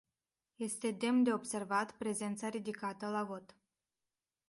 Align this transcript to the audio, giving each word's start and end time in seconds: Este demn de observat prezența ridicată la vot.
Este 0.55 0.91
demn 0.91 1.23
de 1.23 1.33
observat 1.33 1.91
prezența 1.97 2.49
ridicată 2.49 3.07
la 3.09 3.23
vot. 3.23 3.55